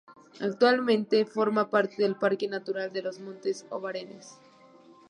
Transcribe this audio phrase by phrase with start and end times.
[0.39, 4.39] Actualmente forma parte del Parque Natural de los Montes Obarenes.